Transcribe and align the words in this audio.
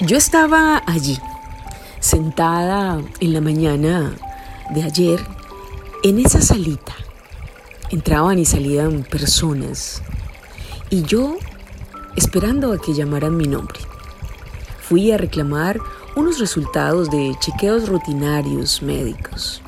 Yo 0.00 0.16
estaba 0.16 0.80
allí, 0.86 1.18
sentada 1.98 3.02
en 3.18 3.32
la 3.32 3.40
mañana 3.40 4.14
de 4.70 4.84
ayer, 4.84 5.18
en 6.04 6.20
esa 6.20 6.40
salita. 6.40 6.94
Entraban 7.90 8.38
y 8.38 8.44
salían 8.44 9.02
personas 9.02 10.00
y 10.88 11.02
yo 11.02 11.36
esperando 12.14 12.72
a 12.72 12.78
que 12.80 12.94
llamaran 12.94 13.36
mi 13.36 13.48
nombre. 13.48 13.80
Fui 14.82 15.10
a 15.10 15.18
reclamar 15.18 15.80
unos 16.14 16.38
resultados 16.38 17.10
de 17.10 17.34
chequeos 17.40 17.88
rutinarios 17.88 18.82
médicos. 18.82 19.62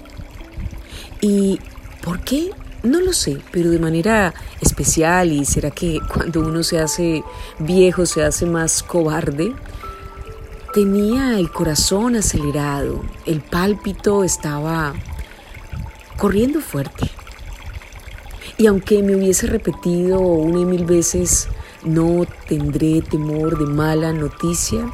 ¿Y 1.21 1.59
por 2.05 2.21
qué? 2.21 2.53
No 2.85 3.01
lo 3.01 3.13
sé, 3.15 3.39
pero 3.51 3.71
de 3.71 3.81
manera 3.81 4.33
especial 4.61 5.33
y 5.33 5.45
será 5.45 5.73
que 5.73 5.99
cuando 6.15 6.41
uno 6.41 6.63
se 6.63 6.79
hace 6.79 7.25
viejo 7.59 8.07
se 8.07 8.23
hace 8.23 8.47
más 8.47 8.85
cobarde, 8.85 9.53
Tenía 10.73 11.37
el 11.37 11.51
corazón 11.51 12.15
acelerado, 12.15 13.03
el 13.27 13.41
pálpito 13.41 14.23
estaba 14.23 14.95
corriendo 16.17 16.61
fuerte. 16.61 17.11
Y 18.57 18.69
aunque 18.69 19.03
me 19.03 19.17
hubiese 19.17 19.49
repetido 19.49 20.21
una 20.21 20.61
y 20.61 20.65
mil 20.65 20.85
veces, 20.85 21.49
no 21.83 22.25
tendré 22.47 23.03
temor 23.03 23.59
de 23.59 23.67
mala 23.67 24.13
noticia, 24.13 24.89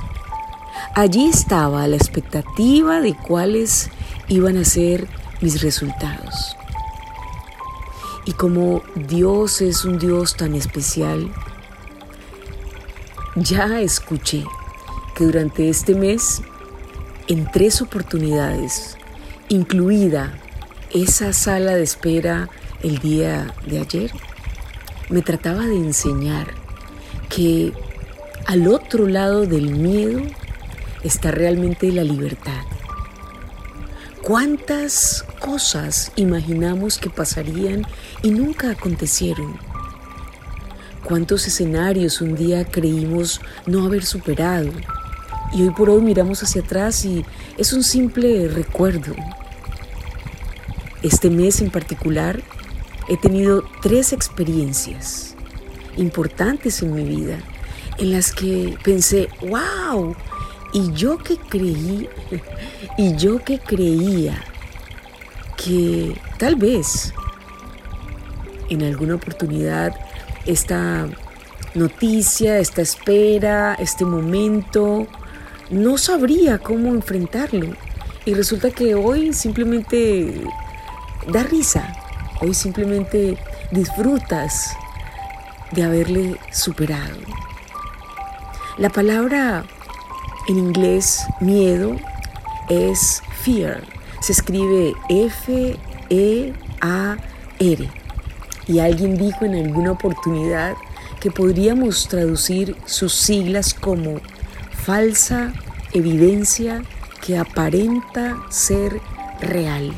allí 0.95 1.29
estaba 1.29 1.87
la 1.89 1.97
expectativa 1.97 3.03
de 3.03 3.15
cuáles 3.15 3.91
iban 4.29 4.57
a 4.57 4.65
ser 4.65 5.07
mis 5.43 5.61
resultados. 5.61 6.57
Y 8.25 8.33
como 8.33 8.81
Dios 8.95 9.61
es 9.61 9.85
un 9.85 9.99
Dios 9.99 10.39
tan 10.39 10.55
especial, 10.55 11.31
ya 13.35 13.79
escuché 13.83 14.47
que 15.17 15.25
durante 15.25 15.71
este 15.71 15.95
mes, 15.95 16.43
en 17.27 17.51
tres 17.51 17.81
oportunidades, 17.81 18.99
incluida 19.49 20.39
esa 20.93 21.33
sala 21.33 21.75
de 21.75 21.83
espera 21.83 22.51
el 22.83 22.99
día 22.99 23.55
de 23.67 23.81
ayer, 23.81 24.11
me 25.09 25.23
trataba 25.23 25.67
de 25.67 25.77
enseñar 25.77 26.49
que 27.31 27.73
al 28.47 28.69
otro 28.69 29.09
lado 29.09 29.47
del 29.47 29.75
miedo 29.75 30.21
está 31.03 31.31
realmente 31.31 31.91
la 31.93 32.05
libertad. 32.05 32.63
¿Cuántas 34.23 35.25
cosas 35.41 36.13
imaginamos 36.17 36.99
que 36.99 37.09
pasarían 37.09 37.87
y 38.23 38.31
nunca 38.31 38.71
acontecieron? 38.71 39.57
¿Cuántos 41.05 41.47
escenarios 41.47 42.21
un 42.21 42.35
día 42.35 42.65
creímos 42.65 43.41
no 43.67 43.85
haber 43.85 44.05
superado? 44.05 44.73
Y 45.57 45.63
hoy 45.63 45.71
por 45.71 45.89
hoy 45.89 46.03
miramos 46.03 46.43
hacia 46.43 46.61
atrás 46.61 47.03
y 47.07 47.25
es 47.57 47.73
un 47.73 47.83
simple 47.83 48.47
recuerdo. 48.47 49.15
Este 51.03 51.31
mes 51.31 51.63
en 51.63 51.71
particular 51.71 52.43
he 53.09 53.17
tenido 53.17 53.65
tres 53.81 54.13
experiencias 54.13 55.35
importantes 55.97 56.83
en 56.83 56.95
mi 56.95 57.05
vida 57.05 57.39
en 57.97 58.13
las 58.13 58.33
que 58.33 58.77
pensé, 58.85 59.31
wow, 59.49 60.15
y 60.75 60.93
yo 60.93 61.17
que 61.17 61.39
creí, 61.39 62.07
y 62.99 63.17
yo 63.17 63.43
que 63.43 63.59
creía 63.59 64.45
que 65.57 66.21
tal 66.39 66.57
vez 66.57 67.15
en 68.69 68.83
alguna 68.83 69.15
oportunidad 69.15 69.95
esta 70.45 71.09
noticia, 71.75 72.59
esta 72.59 72.83
espera, 72.83 73.75
este 73.77 74.05
momento, 74.05 75.07
no 75.71 75.99
sabría 75.99 76.59
cómo 76.59 76.89
enfrentarlo. 76.89 77.75
Y 78.25 78.35
resulta 78.35 78.71
que 78.71 78.95
hoy 78.95 79.33
simplemente 79.33 80.41
da 81.33 81.43
risa, 81.45 81.93
hoy 82.41 82.55
simplemente 82.55 83.37
disfrutas 83.71 84.77
de 85.73 85.85
haberle 85.85 86.37
superado. 86.53 87.19
La 88.79 88.91
palabra 88.91 89.65
en 90.49 90.59
inglés 90.59 91.25
miedo 91.41 91.97
es 92.69 93.23
fear. 93.43 93.83
Se 94.21 94.33
escribe 94.33 94.93
F-E-A-R. 95.09 96.51
Y 98.69 98.81
alguien 98.81 99.17
dijo 99.17 99.45
en 99.45 99.55
alguna 99.55 99.93
oportunidad 99.93 100.75
que 101.21 101.31
podríamos 101.31 102.09
traducir 102.09 102.77
sus 102.85 103.15
siglas 103.15 103.73
como 103.73 104.21
falsa 104.87 105.53
evidencia 105.93 106.85
que 107.21 107.37
aparenta 107.37 108.37
ser 108.51 109.01
real. 109.41 109.93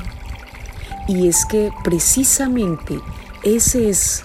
Y 1.07 1.29
es 1.29 1.45
que 1.45 1.71
precisamente 1.85 2.99
ese 3.43 3.91
es 3.91 4.25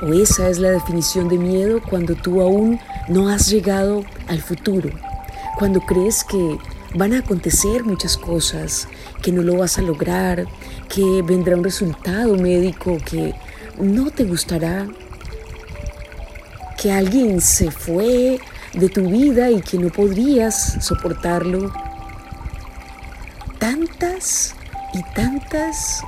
o 0.00 0.14
esa 0.14 0.48
es 0.48 0.58
la 0.58 0.70
definición 0.70 1.28
de 1.28 1.36
miedo 1.36 1.82
cuando 1.82 2.14
tú 2.14 2.40
aún 2.40 2.80
no 3.08 3.28
has 3.28 3.50
llegado 3.50 4.02
al 4.26 4.40
futuro, 4.40 4.88
cuando 5.58 5.80
crees 5.80 6.24
que 6.24 6.58
van 6.94 7.12
a 7.12 7.18
acontecer 7.18 7.84
muchas 7.84 8.16
cosas, 8.16 8.88
que 9.20 9.32
no 9.32 9.42
lo 9.42 9.58
vas 9.58 9.78
a 9.78 9.82
lograr, 9.82 10.46
que 10.88 11.20
vendrá 11.22 11.56
un 11.56 11.64
resultado 11.64 12.36
médico 12.36 12.96
que 13.04 13.34
no 13.78 14.10
te 14.10 14.24
gustará, 14.24 14.88
que 16.80 16.90
alguien 16.90 17.42
se 17.42 17.70
fue 17.70 18.40
de 18.74 18.88
tu 18.88 19.08
vida 19.08 19.50
y 19.50 19.60
que 19.60 19.78
no 19.78 19.90
podrías 19.90 20.84
soportarlo. 20.84 21.72
Tantas 23.58 24.54
y 24.94 25.02
tantas 25.14 26.02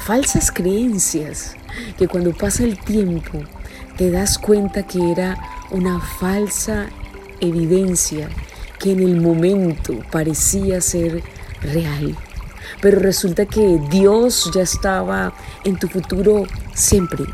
falsas 0.00 0.50
creencias 0.52 1.56
que 1.98 2.08
cuando 2.08 2.32
pasa 2.32 2.64
el 2.64 2.78
tiempo 2.78 3.40
te 3.96 4.10
das 4.10 4.38
cuenta 4.38 4.86
que 4.86 5.12
era 5.12 5.36
una 5.70 6.00
falsa 6.00 6.86
evidencia 7.40 8.28
que 8.78 8.92
en 8.92 9.00
el 9.00 9.20
momento 9.20 9.94
parecía 10.12 10.80
ser 10.80 11.22
real. 11.62 12.16
Pero 12.80 12.98
resulta 13.00 13.46
que 13.46 13.80
Dios 13.90 14.50
ya 14.54 14.62
estaba 14.62 15.32
en 15.64 15.78
tu 15.78 15.88
futuro 15.88 16.44
siempre. 16.74 17.24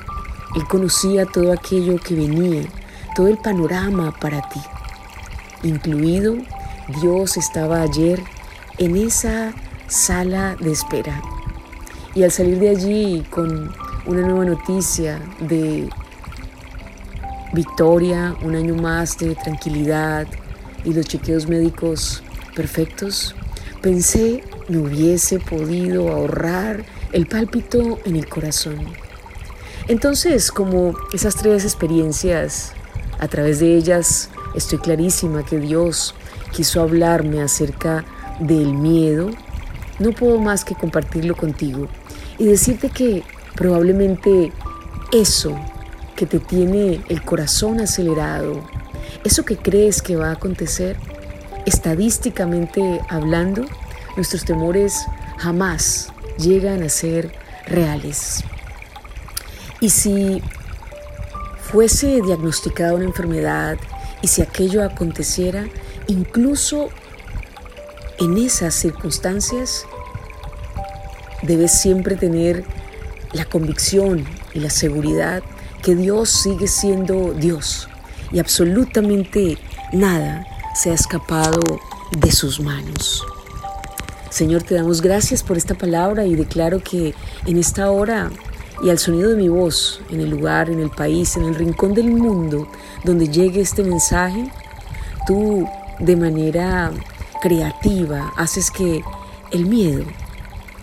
Él 0.55 0.65
conocía 0.69 1.27
todo 1.27 1.53
aquello 1.53 1.97
que 1.97 2.15
venía 2.15 2.63
todo 3.15 3.29
el 3.29 3.39
panorama 3.39 4.13
para 4.19 4.41
ti. 4.49 4.61
Incluido, 5.63 6.37
Dios 7.01 7.37
estaba 7.37 7.83
ayer 7.83 8.23
en 8.79 8.97
esa 8.97 9.53
sala 9.87 10.57
de 10.57 10.73
espera. 10.73 11.21
Y 12.15 12.23
al 12.23 12.31
salir 12.31 12.59
de 12.59 12.71
allí 12.71 13.25
con 13.31 13.73
una 14.07 14.23
nueva 14.23 14.45
noticia 14.45 15.21
de 15.41 15.89
victoria, 17.53 18.37
un 18.43 18.55
año 18.55 18.75
más 18.75 19.19
de 19.19 19.35
tranquilidad 19.35 20.27
y 20.85 20.93
los 20.93 21.07
chequeos 21.07 21.47
médicos 21.47 22.23
perfectos, 22.55 23.35
pensé 23.83 24.43
me 24.69 24.79
hubiese 24.79 25.41
podido 25.41 26.11
ahorrar 26.11 26.85
el 27.13 27.27
pálpito 27.27 27.99
en 28.05 28.17
el 28.17 28.29
corazón. 28.29 28.79
Entonces, 29.89 30.53
como 30.53 30.95
esas 31.13 31.35
tres 31.35 31.65
experiencias 31.65 32.73
a 33.21 33.29
través 33.29 33.61
de 33.61 33.77
ellas 33.77 34.31
estoy 34.55 34.79
clarísima 34.79 35.45
que 35.45 35.59
Dios 35.59 36.15
quiso 36.53 36.81
hablarme 36.81 37.43
acerca 37.43 38.05
del 38.41 38.73
miedo. 38.73 39.31
No 39.99 40.13
puedo 40.13 40.39
más 40.39 40.65
que 40.65 40.75
compartirlo 40.75 41.37
contigo 41.37 41.87
y 42.39 42.47
decirte 42.47 42.89
que 42.89 43.23
probablemente 43.55 44.53
eso 45.13 45.55
que 46.17 46.25
te 46.25 46.39
tiene 46.39 47.03
el 47.09 47.23
corazón 47.23 47.81
acelerado, 47.81 48.65
eso 49.25 49.45
que 49.45 49.59
crees 49.59 50.01
que 50.01 50.17
va 50.17 50.31
a 50.31 50.33
acontecer, 50.33 50.97
estadísticamente 51.67 53.01
hablando, 53.11 53.67
nuestros 54.17 54.47
temores 54.47 55.05
jamás 55.37 56.09
llegan 56.39 56.83
a 56.83 56.89
ser 56.89 57.33
reales. 57.67 58.43
Y 59.81 59.91
si 59.91 60.43
fuese 61.71 62.21
diagnosticada 62.21 62.95
una 62.95 63.05
enfermedad 63.05 63.79
y 64.23 64.27
si 64.27 64.43
aquello 64.43 64.83
aconteciera, 64.85 65.67
incluso 66.09 66.89
en 68.19 68.37
esas 68.39 68.75
circunstancias, 68.75 69.87
debes 71.43 71.73
siempre 71.73 72.17
tener 72.17 72.65
la 73.33 73.45
convicción 73.45 74.25
y 74.53 74.61
la 74.61 74.71
seguridad 74.71 75.43
que 75.83 75.95
Dios 75.95 76.31
sigue 76.31 76.67
siendo 76.67 77.33
Dios 77.33 77.89
y 78.33 78.41
absolutamente 78.41 79.57
nada 79.93 80.45
se 80.75 80.91
ha 80.91 80.95
escapado 80.95 81.61
de 82.19 82.33
sus 82.33 82.61
manos. 82.61 83.25
Señor, 84.29 84.63
te 84.63 84.75
damos 84.75 85.01
gracias 85.03 85.43
por 85.43 85.57
esta 85.57 85.75
palabra 85.75 86.27
y 86.27 86.35
declaro 86.35 86.81
que 86.81 87.15
en 87.47 87.59
esta 87.59 87.91
hora 87.91 88.31
y 88.83 88.91
al 88.91 88.99
sonido 88.99 89.31
de 89.31 89.37
mi 89.37 89.49
voz, 89.49 90.01
en 90.11 90.21
el 90.21 90.31
lugar, 90.31 90.71
en 90.71 90.81
el 90.81 90.91
país, 90.91 91.37
en 91.37 91.45
el 91.45 91.55
rincón 91.55 91.95
del 91.95 92.11
mundo 92.11 92.69
donde 93.05 93.29
llegue 93.29 93.61
este 93.61 93.83
mensaje, 93.83 94.51
tú 95.27 95.69
de 95.99 96.17
manera 96.17 96.91
creativa 97.43 98.33
haces 98.37 98.71
que 98.71 99.03
el 99.51 99.67
miedo 99.67 100.05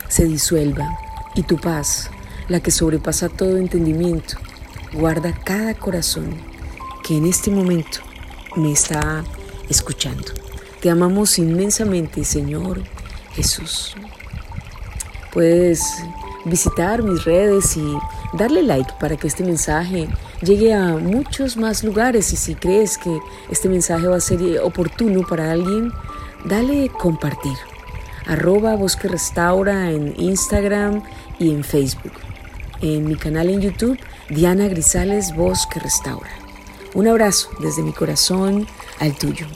se 0.09 0.25
disuelva 0.25 0.97
y 1.35 1.43
tu 1.43 1.57
paz, 1.57 2.09
la 2.47 2.59
que 2.59 2.71
sobrepasa 2.71 3.29
todo 3.29 3.57
entendimiento, 3.57 4.37
guarda 4.93 5.33
cada 5.43 5.73
corazón 5.73 6.35
que 7.03 7.17
en 7.17 7.25
este 7.25 7.51
momento 7.51 7.99
me 8.55 8.71
está 8.71 9.23
escuchando. 9.69 10.33
Te 10.81 10.89
amamos 10.89 11.39
inmensamente, 11.39 12.23
Señor 12.23 12.83
Jesús. 13.33 13.95
Puedes 15.31 15.83
visitar 16.47 17.03
mis 17.03 17.23
redes 17.23 17.77
y 17.77 17.97
darle 18.33 18.63
like 18.63 18.93
para 18.99 19.17
que 19.17 19.27
este 19.27 19.43
mensaje 19.43 20.07
llegue 20.41 20.73
a 20.73 20.97
muchos 20.97 21.57
más 21.57 21.83
lugares 21.83 22.33
y 22.33 22.35
si 22.35 22.55
crees 22.55 22.97
que 22.97 23.17
este 23.49 23.69
mensaje 23.69 24.07
va 24.07 24.17
a 24.17 24.21
ser 24.21 24.59
oportuno 24.59 25.21
para 25.27 25.51
alguien, 25.51 25.91
dale 26.45 26.89
compartir. 26.89 27.57
Arroba 28.27 28.75
Bosque 28.75 29.07
Restaura 29.07 29.91
en 29.91 30.13
Instagram 30.17 31.01
y 31.39 31.51
en 31.51 31.63
Facebook. 31.63 32.13
En 32.81 33.07
mi 33.07 33.15
canal 33.15 33.49
en 33.49 33.61
YouTube, 33.61 33.97
Diana 34.29 34.67
Grisales 34.67 35.33
Bosque 35.35 35.79
Restaura. 35.79 36.29
Un 36.93 37.07
abrazo 37.07 37.49
desde 37.59 37.83
mi 37.83 37.93
corazón 37.93 38.67
al 38.99 39.17
tuyo. 39.17 39.47